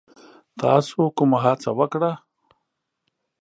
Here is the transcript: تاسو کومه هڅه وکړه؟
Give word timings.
تاسو 0.61 0.99
کومه 1.17 1.37
هڅه 1.45 1.69
وکړه؟ 1.79 2.11